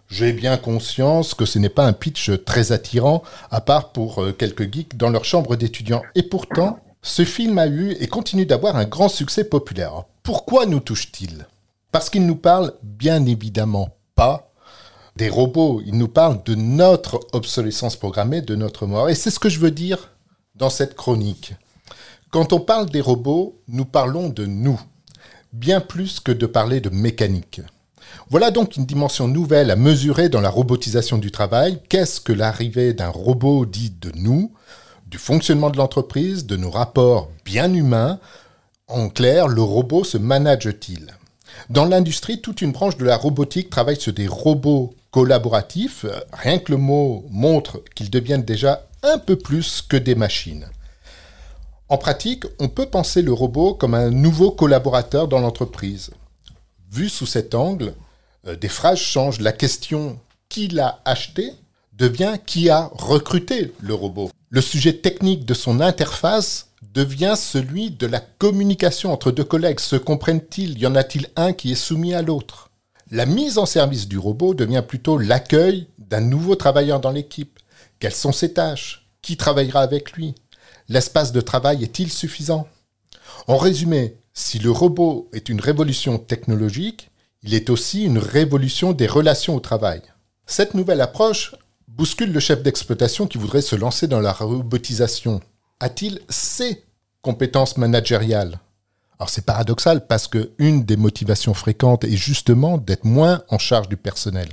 j'ai 0.10 0.34
bien 0.34 0.58
conscience 0.58 1.34
que 1.34 1.46
ce 1.46 1.58
n'est 1.58 1.70
pas 1.70 1.86
un 1.86 1.94
pitch 1.94 2.32
très 2.46 2.74
attirant, 2.74 3.24
à 3.52 3.62
part 3.62 3.94
pour 3.94 4.22
euh, 4.22 4.32
quelques 4.34 4.72
geeks 4.72 4.98
dans 4.98 5.10
leur 5.10 5.24
chambre 5.24 5.56
d'étudiants. 5.56 6.04
Et 6.14 6.24
pourtant, 6.24 6.80
ce 7.02 7.24
film 7.24 7.58
a 7.58 7.68
eu 7.68 7.92
et 8.00 8.08
continue 8.08 8.46
d'avoir 8.46 8.76
un 8.76 8.86
grand 8.86 9.10
succès 9.10 9.44
populaire. 9.44 10.04
Pourquoi 10.24 10.66
nous 10.66 10.80
touche-t-il? 10.80 11.48
Parce 11.92 12.10
qu'il 12.10 12.26
nous 12.26 12.36
parle 12.36 12.74
bien 12.84 13.26
évidemment 13.26 13.96
pas 14.16 14.52
des 15.16 15.30
robots, 15.30 15.82
il 15.86 15.98
nous 15.98 16.08
parle 16.08 16.44
de 16.44 16.56
notre 16.56 17.20
obsolescence 17.34 17.96
programmée, 17.96 18.42
de 18.42 18.56
notre 18.56 18.86
mort. 18.86 19.10
Et 19.10 19.16
c'est 19.16 19.32
ce 19.32 19.40
que 19.40 19.50
je 19.50 19.60
veux 19.60 19.72
dire 19.72 20.12
dans 20.56 20.70
cette 20.70 20.96
chronique. 20.96 21.54
Quand 22.32 22.54
on 22.54 22.60
parle 22.60 22.90
des 22.90 23.02
robots, 23.02 23.60
nous 23.68 23.86
parlons 23.86 24.30
de 24.30 24.46
nous, 24.46 24.80
bien 25.52 25.82
plus 25.82 26.20
que 26.20 26.32
de 26.32 26.46
parler 26.46 26.80
de 26.80 26.90
mécanique. 26.90 27.62
Voilà 28.30 28.52
donc 28.52 28.78
une 28.78 28.86
dimension 28.86 29.28
nouvelle 29.28 29.72
à 29.72 29.76
mesurer 29.76 30.30
dans 30.30 30.42
la 30.42 30.50
robotisation 30.50 31.18
du 31.18 31.32
travail. 31.32 31.82
Qu'est-ce 31.90 32.22
que 32.22 32.34
l'arrivée 32.34 32.94
d'un 32.94 33.10
robot 33.10 33.66
dit 33.66 33.90
de 33.90 34.12
nous, 34.16 34.54
du 35.10 35.18
fonctionnement 35.18 35.72
de 35.72 35.78
l'entreprise, 35.78 36.46
de 36.46 36.56
nos 36.56 36.70
rapports 36.70 37.30
bien 37.44 37.74
humains 37.74 38.20
En 38.88 39.10
clair, 39.10 39.48
le 39.48 39.62
robot 39.62 40.04
se 40.04 40.18
manage-t-il? 40.18 41.16
Dans 41.70 41.86
l'industrie, 41.86 42.42
toute 42.42 42.62
une 42.62 42.72
branche 42.72 42.98
de 42.98 43.06
la 43.06 43.18
robotique 43.18 43.70
travaille 43.70 44.00
sur 44.00 44.14
des 44.14 44.28
robots 44.28 44.94
collaboratifs. 45.12 46.06
Rien 46.34 46.60
que 46.60 46.72
le 46.72 46.78
mot 46.78 47.26
montre 47.30 47.84
qu'ils 47.96 48.10
deviennent 48.10 48.44
déjà 48.44 48.88
un 49.04 49.18
peu 49.18 49.36
plus 49.36 49.82
que 49.82 49.98
des 49.98 50.16
machines. 50.16 50.68
En 51.88 51.98
pratique, 51.98 52.46
on 52.60 52.68
peut 52.68 52.86
penser 52.86 53.22
le 53.22 53.34
robot 53.34 53.74
comme 53.74 53.96
un 53.96 54.12
nouveau 54.12 54.52
collaborateur 54.52 55.28
dans 55.28 55.40
l'entreprise. 55.40 56.12
Vu 56.92 57.10
sous 57.10 57.26
cet 57.26 57.56
angle, 57.56 57.94
euh, 58.48 58.56
des 58.56 58.70
phrases 58.70 59.00
changent. 59.00 59.40
La 59.40 59.54
question 59.54 60.20
qui 60.50 60.68
l'a 60.68 61.02
acheté? 61.06 61.54
Devient 62.00 62.38
qui 62.46 62.70
a 62.70 62.90
recruté 62.94 63.74
le 63.82 63.94
robot. 63.94 64.32
Le 64.50 64.62
sujet 64.62 64.94
technique 64.94 65.46
de 65.46 65.54
son 65.54 65.82
interface 65.82 66.70
devient 66.94 67.36
celui 67.38 67.92
de 67.92 68.08
la 68.08 68.20
communication 68.20 69.14
entre 69.14 69.32
deux 69.32 69.44
collègues. 69.44 69.80
Se 69.80 69.96
comprennent-ils? 69.96 70.80
Y 70.80 70.88
en 70.88 70.96
a-t-il 70.96 71.28
un 71.36 71.54
qui 71.54 71.72
est 71.72 71.76
soumis 71.76 72.16
à 72.16 72.24
l'autre? 72.24 72.72
La 73.12 73.26
mise 73.26 73.58
en 73.58 73.66
service 73.66 74.08
du 74.08 74.18
robot 74.18 74.54
devient 74.54 74.84
plutôt 74.88 75.18
l'accueil 75.18 75.88
d'un 75.98 76.22
nouveau 76.22 76.56
travailleur 76.56 77.00
dans 77.00 77.12
l'équipe. 77.12 77.60
Quelles 78.00 78.16
sont 78.16 78.32
ses 78.32 78.54
tâches? 78.54 79.08
Qui 79.22 79.38
travaillera 79.38 79.82
avec 79.82 80.14
lui? 80.14 80.36
L'espace 80.88 81.32
de 81.32 81.42
travail 81.42 81.84
est-il 81.84 82.12
suffisant? 82.12 82.68
En 83.48 83.58
résumé, 83.58 84.16
si 84.34 84.58
le 84.58 84.72
robot 84.72 85.30
est 85.34 85.50
une 85.50 85.60
révolution 85.60 86.18
technologique, 86.18 87.10
Il 87.42 87.54
est 87.54 87.70
aussi 87.70 88.04
une 88.04 88.18
révolution 88.18 88.92
des 88.92 89.08
relations 89.08 89.56
au 89.56 89.60
travail. 89.62 90.02
Cette 90.46 90.74
nouvelle 90.74 91.00
approche 91.00 91.56
bouscule 92.00 92.32
le 92.32 92.40
chef 92.40 92.64
d'exploitation 92.64 93.28
qui 93.28 93.38
voudrait 93.38 93.62
se 93.62 93.76
lancer 93.76 94.08
dans 94.08 94.22
la 94.22 94.32
robotisation. 94.32 95.42
A-t-il 95.82 96.22
ses 96.30 96.82
compétences 97.22 97.76
managériales? 97.76 98.62
Alors 99.20 99.30
c'est 99.30 99.44
paradoxal 99.44 100.08
parce 100.08 100.30
que 100.30 100.52
une 100.60 100.86
des 100.86 100.96
motivations 100.96 101.54
fréquentes 101.54 102.06
est 102.06 102.16
justement 102.16 102.78
d'être 102.78 103.04
moins 103.04 103.44
en 103.50 103.58
charge 103.58 103.90
du 103.90 103.98
personnel. 103.98 104.48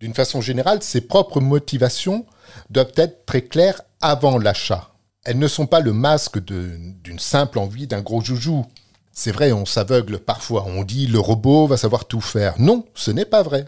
D'une 0.00 0.14
façon 0.14 0.40
générale, 0.40 0.82
ses 0.82 1.02
propres 1.02 1.40
motivations 1.40 2.26
doivent 2.70 2.90
être 2.96 3.24
très 3.24 3.42
claires 3.42 3.82
avant 4.00 4.36
l'achat. 4.36 4.90
Elles 5.24 5.38
ne 5.38 5.46
sont 5.46 5.66
pas 5.66 5.78
le 5.78 5.92
masque 5.92 6.40
d'une 6.40 7.20
simple 7.20 7.60
envie 7.60 7.86
d'un 7.86 8.00
gros 8.00 8.20
joujou. 8.20 8.66
C'est 9.12 9.30
vrai, 9.30 9.52
on 9.52 9.64
s'aveugle 9.64 10.18
parfois, 10.18 10.64
on 10.66 10.82
dit 10.82 11.06
le 11.06 11.20
robot 11.20 11.68
va 11.68 11.76
savoir 11.76 12.06
tout 12.06 12.20
faire. 12.20 12.58
Non, 12.58 12.84
ce 12.96 13.12
n'est 13.12 13.26
pas 13.26 13.44
vrai. 13.44 13.66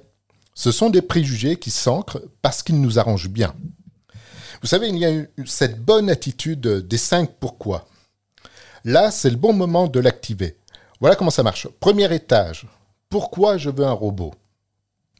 Ce 0.55 0.71
sont 0.71 0.91
des 0.91 1.03
préjugés 1.03 1.57
qui 1.57 1.71
s'ancrent 1.71 2.23
parce 2.43 2.63
qu'ils 2.63 2.81
nous 2.81 2.99
arrangent 2.99 3.29
bien. 3.31 3.55
Vous 4.61 4.69
savez, 4.69 4.89
il 4.89 4.99
y 4.99 5.07
a 5.07 5.25
cette 5.47 5.81
bonne 5.81 6.09
attitude 6.11 6.61
des 6.61 6.99
cinq 6.99 7.31
pourquoi. 7.41 7.89
Là, 8.85 9.11
c'est 9.11 9.31
le 9.31 9.37
bon 9.37 9.53
moment 9.53 9.87
de 9.89 10.01
l'activer. 10.01 10.57
Voilà 11.01 11.17
comment 11.17 11.31
ça 11.31 11.43
marche. 11.43 11.67
Premier 11.81 12.13
étage. 12.15 12.67
Pourquoi 13.09 13.59
je 13.59 13.71
veux 13.71 13.85
un 13.85 13.93
robot? 13.93 14.35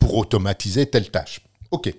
Pour 0.01 0.17
automatiser 0.17 0.87
telle 0.87 1.11
tâche. 1.11 1.41
OK. 1.71 1.93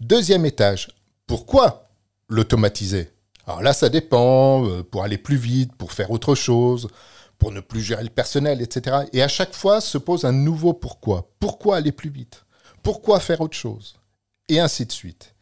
Deuxième 0.00 0.46
étage. 0.46 0.88
Pourquoi 1.26 1.88
l'automatiser? 2.28 3.10
Alors 3.46 3.62
là, 3.62 3.72
ça 3.72 3.88
dépend. 3.88 4.66
euh, 4.66 4.82
Pour 4.82 5.02
aller 5.02 5.18
plus 5.18 5.36
vite, 5.36 5.72
pour 5.76 5.92
faire 5.92 6.10
autre 6.10 6.34
chose, 6.34 6.88
pour 7.40 7.50
ne 7.50 7.60
plus 7.60 7.80
gérer 7.80 8.04
le 8.04 8.10
personnel, 8.10 8.62
etc. 8.62 8.98
Et 9.12 9.22
à 9.22 9.28
chaque 9.28 9.54
fois 9.54 9.80
se 9.80 9.98
pose 9.98 10.24
un 10.24 10.32
nouveau 10.32 10.74
pourquoi. 10.74 11.32
Pourquoi 11.40 11.76
aller 11.76 11.90
plus 11.90 12.10
vite? 12.10 12.44
Pourquoi 12.84 13.18
faire 13.18 13.40
autre 13.40 13.56
chose? 13.56 13.96
Et 14.48 14.60
ainsi 14.60 14.86
de 14.86 14.92
suite. 14.92 15.34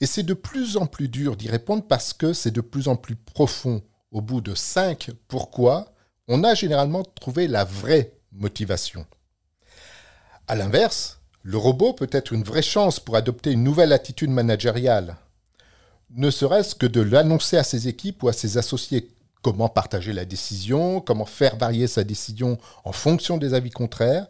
Et 0.00 0.06
c'est 0.06 0.24
de 0.24 0.34
plus 0.34 0.76
en 0.76 0.86
plus 0.86 1.08
dur 1.08 1.36
d'y 1.36 1.48
répondre 1.48 1.84
parce 1.86 2.12
que 2.12 2.32
c'est 2.32 2.50
de 2.50 2.60
plus 2.60 2.88
en 2.88 2.96
plus 2.96 3.16
profond. 3.16 3.82
Au 4.10 4.20
bout 4.20 4.40
de 4.40 4.54
cinq 4.54 5.10
pourquoi, 5.28 5.94
on 6.28 6.44
a 6.44 6.54
généralement 6.54 7.04
trouvé 7.04 7.46
la 7.46 7.64
vraie 7.64 8.12
motivation. 8.32 9.06
À 10.48 10.56
l'inverse, 10.56 11.20
le 11.42 11.56
robot 11.56 11.92
peut 11.92 12.10
être 12.10 12.32
une 12.32 12.42
vraie 12.42 12.62
chance 12.62 12.98
pour 12.98 13.16
adopter 13.16 13.52
une 13.52 13.62
nouvelle 13.62 13.92
attitude 13.92 14.30
managériale. 14.30 15.16
Ne 16.10 16.30
serait-ce 16.30 16.74
que 16.74 16.86
de 16.86 17.00
l'annoncer 17.00 17.56
à 17.56 17.64
ses 17.64 17.86
équipes 17.88 18.22
ou 18.22 18.28
à 18.28 18.32
ses 18.32 18.58
associés 18.58 19.13
comment 19.44 19.68
partager 19.68 20.14
la 20.14 20.24
décision, 20.24 21.02
comment 21.02 21.26
faire 21.26 21.56
varier 21.56 21.86
sa 21.86 22.02
décision 22.02 22.58
en 22.84 22.92
fonction 22.92 23.36
des 23.36 23.52
avis 23.52 23.70
contraires, 23.70 24.26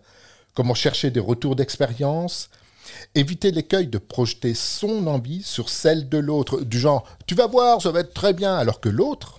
comment 0.54 0.74
chercher 0.74 1.12
des 1.12 1.20
retours 1.20 1.54
d'expérience, 1.54 2.50
éviter 3.14 3.52
l'écueil 3.52 3.86
de 3.86 3.98
projeter 3.98 4.54
son 4.54 5.06
envie 5.06 5.44
sur 5.44 5.68
celle 5.68 6.08
de 6.08 6.18
l'autre, 6.18 6.62
du 6.62 6.80
genre 6.80 7.06
tu 7.26 7.36
vas 7.36 7.46
voir, 7.46 7.80
ça 7.80 7.92
va 7.92 8.00
être 8.00 8.12
très 8.12 8.32
bien, 8.32 8.56
alors 8.56 8.80
que 8.80 8.88
l'autre, 8.88 9.38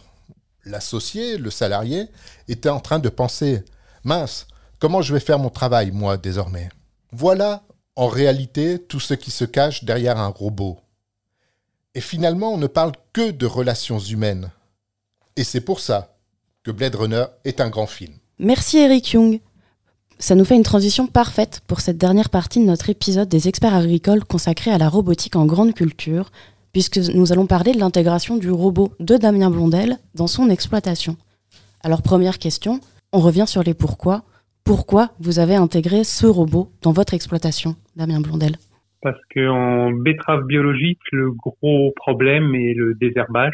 l'associé, 0.63 1.37
le 1.37 1.51
salarié, 1.51 2.07
était 2.47 2.69
en 2.69 2.79
train 2.79 2.99
de 2.99 3.09
penser 3.09 3.61
mince, 4.05 4.47
comment 4.79 5.01
je 5.01 5.13
vais 5.13 5.19
faire 5.19 5.39
mon 5.39 5.49
travail, 5.49 5.91
moi, 5.91 6.15
désormais? 6.15 6.69
Voilà, 7.11 7.63
en 7.97 8.07
réalité, 8.07 8.79
tout 8.79 9.01
ce 9.01 9.13
qui 9.13 9.29
se 9.29 9.43
cache 9.43 9.83
derrière 9.83 10.17
un 10.19 10.29
robot. 10.29 10.79
Et 11.95 12.01
finalement, 12.01 12.53
on 12.53 12.57
ne 12.57 12.67
parle 12.67 12.93
que 13.11 13.31
de 13.31 13.45
relations 13.45 13.99
humaines. 13.99 14.51
Et 15.37 15.43
c'est 15.43 15.63
pour 15.63 15.81
ça 15.81 16.15
que 16.63 16.71
Blade 16.71 16.95
Runner 16.95 17.25
est 17.43 17.59
un 17.59 17.69
grand 17.69 17.87
film. 17.87 18.13
Merci 18.39 18.77
Eric 18.77 19.11
Young. 19.11 19.39
Ça 20.17 20.35
nous 20.35 20.45
fait 20.45 20.55
une 20.55 20.63
transition 20.63 21.07
parfaite 21.07 21.61
pour 21.67 21.81
cette 21.81 21.97
dernière 21.97 22.29
partie 22.29 22.61
de 22.61 22.65
notre 22.65 22.89
épisode 22.89 23.27
des 23.27 23.49
experts 23.49 23.75
agricoles 23.75 24.23
consacré 24.23 24.71
à 24.71 24.77
la 24.77 24.87
robotique 24.87 25.35
en 25.35 25.45
grande 25.45 25.73
culture, 25.73 26.31
puisque 26.71 26.97
nous 26.97 27.33
allons 27.33 27.47
parler 27.47 27.73
de 27.73 27.79
l'intégration 27.79 28.37
du 28.37 28.49
robot 28.49 28.93
de 29.01 29.17
Damien 29.17 29.49
Blondel 29.49 29.97
dans 30.13 30.27
son 30.27 30.49
exploitation. 30.49 31.17
Alors 31.83 32.01
première 32.01 32.39
question, 32.39 32.79
on 33.11 33.19
revient 33.19 33.45
sur 33.45 33.61
les 33.61 33.73
pourquoi. 33.73 34.23
Pourquoi 34.63 35.11
vous 35.19 35.39
avez 35.39 35.55
intégré 35.55 36.05
ce 36.05 36.25
robot 36.25 36.71
dans 36.81 36.93
votre 36.93 37.13
exploitation, 37.13 37.75
Damien 37.97 38.21
Blondel? 38.21 38.55
Parce 39.01 39.19
qu'en 39.33 39.91
betterave 39.91 40.45
biologique, 40.45 41.01
le 41.11 41.31
gros 41.31 41.91
problème 41.97 42.55
est 42.55 42.73
le 42.73 42.95
désherbage. 42.95 43.53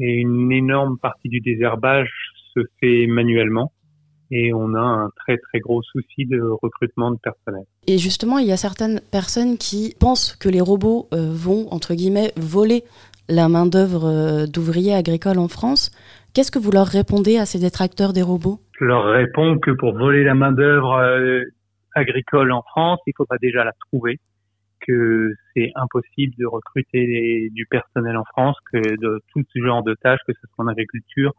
Et 0.00 0.14
une 0.14 0.50
énorme 0.50 0.96
partie 0.98 1.28
du 1.28 1.40
désherbage 1.40 2.10
se 2.54 2.60
fait 2.80 3.06
manuellement. 3.06 3.72
Et 4.32 4.52
on 4.54 4.74
a 4.74 4.80
un 4.80 5.10
très 5.16 5.38
très 5.38 5.58
gros 5.58 5.82
souci 5.82 6.24
de 6.24 6.40
recrutement 6.40 7.10
de 7.10 7.18
personnel. 7.18 7.64
Et 7.86 7.98
justement, 7.98 8.38
il 8.38 8.46
y 8.46 8.52
a 8.52 8.56
certaines 8.56 9.00
personnes 9.10 9.58
qui 9.58 9.94
pensent 9.98 10.36
que 10.36 10.48
les 10.48 10.60
robots 10.60 11.08
euh, 11.12 11.30
vont, 11.32 11.66
entre 11.72 11.94
guillemets, 11.94 12.32
voler 12.36 12.84
la 13.28 13.48
main-d'œuvre 13.48 14.04
euh, 14.04 14.46
d'ouvriers 14.46 14.94
agricoles 14.94 15.38
en 15.38 15.48
France. 15.48 15.90
Qu'est-ce 16.32 16.52
que 16.52 16.60
vous 16.60 16.70
leur 16.70 16.86
répondez 16.86 17.38
à 17.38 17.46
ces 17.46 17.58
détracteurs 17.58 18.12
des 18.12 18.22
robots? 18.22 18.60
Je 18.78 18.84
leur 18.84 19.04
réponds 19.04 19.58
que 19.58 19.72
pour 19.72 19.92
voler 19.98 20.24
la 20.24 20.34
main-d'œuvre 20.34 20.94
euh, 20.94 21.42
agricole 21.94 22.52
en 22.52 22.62
France, 22.62 23.00
il 23.06 23.12
faudra 23.16 23.36
déjà 23.38 23.64
la 23.64 23.72
trouver, 23.88 24.18
que 24.86 25.32
c'est 25.54 25.70
impossible 25.74 26.34
de 26.38 26.46
recruter 26.46 27.06
les- 27.06 27.50
du 27.50 27.66
personnel 27.66 28.16
en 28.16 28.24
France, 28.24 28.56
que 28.72 28.78
de 28.78 29.20
tout 29.32 29.42
ce 29.52 29.62
genre 29.62 29.82
de 29.82 29.94
tâches, 30.02 30.20
que 30.26 30.32
ce 30.32 30.46
soit 30.54 30.64
en 30.64 30.68
agriculture, 30.68 31.32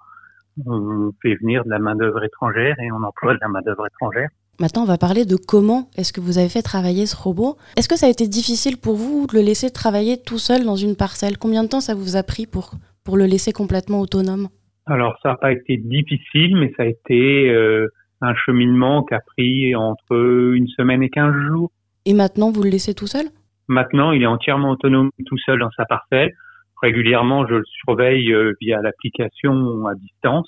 on 0.66 1.12
fait 1.22 1.36
venir 1.36 1.64
de 1.64 1.70
la 1.70 1.80
main-d'œuvre 1.80 2.24
étrangère 2.24 2.80
et 2.80 2.92
on 2.92 3.04
emploie 3.04 3.34
de 3.34 3.40
la 3.42 3.48
main-d'œuvre 3.48 3.88
étrangère. 3.88 4.30
Maintenant, 4.60 4.84
on 4.84 4.86
va 4.86 4.98
parler 4.98 5.26
de 5.26 5.38
comment 5.38 5.90
est-ce 5.98 6.14
que 6.14 6.22
vous 6.22 6.38
avez 6.38 6.50
fait 6.50 6.62
travailler 6.62 7.06
ce 7.06 7.16
robot. 7.16 7.58
Est-ce 7.78 7.90
que 7.90 7.98
ça 7.98 8.06
a 8.06 8.10
été 8.10 8.28
difficile 8.28 8.78
pour 8.78 8.96
vous 8.96 9.26
de 9.28 9.34
le 9.34 9.42
laisser 9.42 9.72
travailler 9.72 10.22
tout 10.22 10.38
seul 10.38 10.66
dans 10.66 10.76
une 10.76 10.96
parcelle? 10.96 11.38
Combien 11.38 11.64
de 11.64 11.70
temps 11.70 11.80
ça 11.80 11.96
vous 11.96 12.16
a 12.16 12.24
pris 12.24 12.46
pour, 12.46 12.72
pour 13.04 13.18
le 13.18 13.26
laisser 13.26 13.54
complètement 13.54 14.02
autonome? 14.02 14.50
Alors 14.86 15.18
ça 15.24 15.30
n'a 15.30 15.36
pas 15.36 15.52
été 15.52 15.78
difficile, 15.78 16.58
mais 16.58 16.72
ça 16.78 16.84
a 16.84 16.86
été 16.86 17.50
euh, 17.50 17.88
un 18.20 18.36
cheminement 18.36 19.04
qui 19.04 19.14
a 19.16 19.22
pris 19.22 19.76
entre 19.76 20.54
une 20.54 20.68
semaine 20.68 21.02
et 21.02 21.10
quinze 21.10 21.34
jours. 21.48 21.72
Et 22.06 22.14
maintenant, 22.14 22.52
vous 22.52 22.64
le 22.64 22.70
laissez 22.70 22.94
tout 22.94 23.08
seul? 23.08 23.28
Maintenant, 23.68 24.12
il 24.12 24.24
est 24.24 24.28
entièrement 24.28 24.72
autonome 24.72 25.12
tout 25.26 25.38
seul 25.46 25.60
dans 25.60 25.70
sa 25.78 25.86
parcelle. 25.86 26.34
Régulièrement, 26.82 27.48
je 27.48 27.56
le 27.56 27.64
surveille 27.66 28.34
euh, 28.34 28.54
via 28.60 28.82
l'application 28.82 29.86
à 29.86 29.94
distance, 29.96 30.48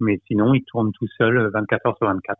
mais 0.00 0.18
sinon, 0.26 0.54
il 0.54 0.62
tourne 0.64 0.90
tout 0.92 1.06
seul 1.18 1.36
euh, 1.36 1.50
24 1.50 1.86
heures 1.86 1.96
sur 1.98 2.06
24. 2.06 2.38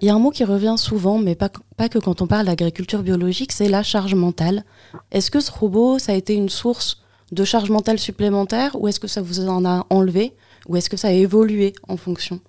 Il 0.00 0.08
y 0.08 0.10
a 0.10 0.14
un 0.14 0.18
mot 0.18 0.30
qui 0.30 0.44
revient 0.44 0.74
souvent, 0.76 1.18
mais 1.18 1.34
pas, 1.34 1.48
pas 1.76 1.88
que 1.88 1.98
quand 1.98 2.20
on 2.20 2.26
parle 2.26 2.46
d'agriculture 2.46 3.02
biologique, 3.02 3.52
c'est 3.52 3.68
la 3.68 3.82
charge 3.82 4.14
mentale. 4.14 4.62
Est-ce 5.10 5.30
que 5.30 5.40
ce 5.40 5.50
robot, 5.50 5.98
ça 5.98 6.12
a 6.12 6.14
été 6.14 6.34
une 6.34 6.48
source 6.48 7.02
de 7.32 7.44
charge 7.44 7.70
mentale 7.70 7.98
supplémentaire 7.98 8.80
ou 8.80 8.88
est-ce 8.88 9.00
que 9.00 9.08
ça 9.08 9.22
vous 9.22 9.48
en 9.48 9.64
a 9.64 9.86
enlevé 9.90 10.32
ou 10.68 10.76
est-ce 10.76 10.90
que 10.90 10.96
ça 10.96 11.08
a 11.08 11.12
évolué 11.12 11.72
en 11.88 11.96
fonction, 11.96 12.40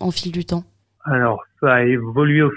en 0.00 0.10
fil 0.10 0.32
du 0.32 0.44
temps? 0.44 0.64
Alors, 1.06 1.44
ça 1.60 1.74
a 1.74 1.82
évolué 1.82 2.40
au 2.40 2.50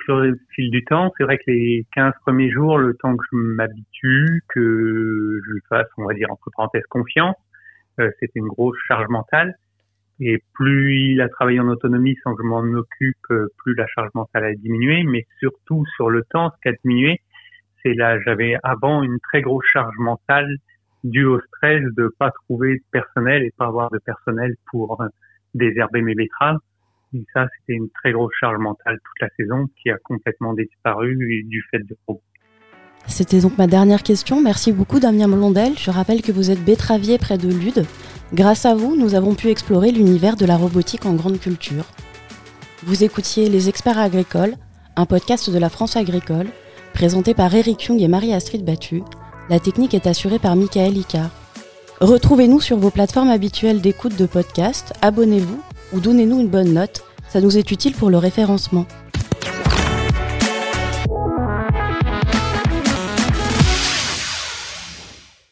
fil 0.56 0.72
du 0.72 0.84
temps. 0.86 1.12
C'est 1.18 1.26
vrai 1.26 1.38
que 1.38 1.44
les 1.48 1.86
15 1.94 2.14
premiers 2.22 2.50
jours, 2.50 2.78
le 2.78 2.94
temps 2.96 3.16
que 3.18 3.24
je 3.30 3.36
m'habitue, 3.36 4.42
que 4.48 5.42
je 5.46 5.54
fasse, 5.68 5.88
on 5.98 6.06
va 6.06 6.14
dire, 6.14 6.32
entre 6.32 6.50
parenthèses, 6.56 6.86
confiance, 6.90 7.36
euh, 8.00 8.10
c'était 8.20 8.40
une 8.40 8.48
grosse 8.48 8.78
charge 8.88 9.08
mentale. 9.10 9.56
Et 10.22 10.42
plus 10.54 11.12
il 11.12 11.22
a 11.22 11.28
travaillé 11.28 11.60
en 11.60 11.68
autonomie 11.68 12.16
sans 12.24 12.36
que 12.36 12.44
je 12.44 12.48
m'en 12.48 12.60
occupe, 12.60 13.18
euh, 13.32 13.48
plus 13.58 13.76
la 13.76 13.86
charge 13.88 14.10
mentale 14.14 14.46
a 14.46 14.54
diminué. 14.54 15.04
Mais 15.04 15.26
surtout, 15.40 15.84
sur 15.98 16.10
le 16.10 16.24
temps, 16.30 16.50
ce 16.52 16.62
qui 16.62 16.70
a 16.70 16.78
diminué, 16.84 17.20
c'est 17.84 17.96
là, 17.96 18.18
j'avais 18.22 18.56
avant 18.64 19.04
une 19.04 19.20
très 19.20 19.42
grosse 19.42 19.66
charge 19.74 19.96
mentale 20.00 20.56
due 21.04 21.26
au 21.26 21.42
stress 21.42 21.84
de 21.98 22.10
pas 22.18 22.32
trouver 22.32 22.76
de 22.76 22.84
personnel 22.92 23.44
et 23.44 23.52
pas 23.58 23.68
avoir 23.68 23.92
de 23.92 24.00
personnel 24.00 24.56
pour 24.72 25.02
euh, 25.02 25.08
désherber 25.54 26.02
mes 26.02 26.16
betteraves. 26.16 26.60
Ça, 27.34 27.48
c'était 27.60 27.74
une 27.74 27.90
très 27.90 28.12
grosse 28.12 28.34
charge 28.40 28.58
mentale 28.58 28.98
toute 29.04 29.22
la 29.22 29.30
saison 29.38 29.68
qui 29.82 29.90
a 29.90 29.98
complètement 29.98 30.54
disparu 30.54 31.16
du 31.16 31.64
fait 31.72 31.80
de. 31.80 31.96
C'était 33.08 33.40
donc 33.40 33.58
ma 33.58 33.68
dernière 33.68 34.04
question. 34.04 34.42
Merci 34.42 34.72
beaucoup 34.72 35.00
Damien 35.00 35.28
Blondel. 35.28 35.74
Je 35.78 35.92
rappelle 35.92 36.22
que 36.22 36.32
vous 36.32 36.52
êtes 36.52 36.64
betteravier 36.64 37.18
près 37.18 37.38
de 37.38 37.48
Lude. 37.48 37.86
Grâce 38.34 38.66
à 38.66 38.76
vous, 38.76 38.96
nous 38.98 39.16
avons 39.16 39.34
pu 39.34 39.48
explorer 39.48 39.92
l'univers 39.92 40.36
de 40.36 40.46
la 40.46 40.58
robotique 40.58 41.06
en 41.06 41.14
grande 41.14 41.40
culture. 41.40 41.86
Vous 42.84 43.04
écoutiez 43.04 43.50
Les 43.50 43.70
Experts 43.70 43.98
Agricoles, 43.98 44.56
un 44.96 45.06
podcast 45.06 45.50
de 45.50 45.58
la 45.58 45.70
France 45.70 45.96
agricole, 45.96 46.48
présenté 46.94 47.34
par 47.34 47.54
Eric 47.56 47.86
Young 47.86 48.02
et 48.02 48.08
Marie-Astrid 48.08 48.66
Battu. 48.66 49.02
La 49.50 49.60
technique 49.60 49.94
est 49.94 50.08
assurée 50.08 50.40
par 50.40 50.56
Michael 50.56 50.98
Icard. 50.98 51.32
Retrouvez-nous 52.02 52.60
sur 52.60 52.78
vos 52.78 52.92
plateformes 52.92 53.30
habituelles 53.30 53.82
d'écoute 53.82 54.18
de 54.18 54.26
podcast, 54.26 54.94
abonnez-vous 55.02 55.60
ou 55.94 56.00
donnez-nous 56.00 56.42
une 56.42 56.50
bonne 56.50 56.74
note, 56.74 57.04
ça 57.30 57.42
nous 57.42 57.58
est 57.58 57.72
utile 57.72 57.94
pour 57.94 58.10
le 58.10 58.18
référencement. 58.18 58.86